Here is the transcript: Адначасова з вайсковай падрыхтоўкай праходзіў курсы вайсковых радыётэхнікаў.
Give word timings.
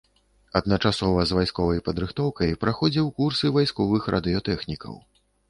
Адначасова 0.59 1.25
з 1.31 1.35
вайсковай 1.39 1.81
падрыхтоўкай 1.89 2.57
праходзіў 2.65 3.13
курсы 3.21 3.53
вайсковых 3.59 4.11
радыётэхнікаў. 4.19 4.99